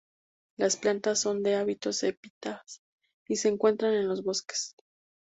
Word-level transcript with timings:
Las 0.57 0.77
plantas 0.77 1.21
son 1.21 1.43
de 1.43 1.53
hábitos 1.53 2.01
epífitas 2.01 2.81
y 3.27 3.35
se 3.35 3.49
encuentran 3.49 3.93
en 3.93 4.07
los 4.07 4.23
bosques. 4.23 4.75